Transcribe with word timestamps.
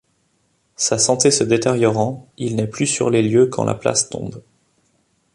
Sa 0.77 0.97
santé 0.97 1.29
se 1.29 1.43
détériorant, 1.43 2.27
il 2.39 2.55
n'est 2.55 2.65
plus 2.65 2.87
sur 2.87 3.11
les 3.11 3.21
lieux 3.21 3.45
quand 3.49 3.63
la 3.65 3.75
place 3.75 4.09
tombe. 4.09 4.41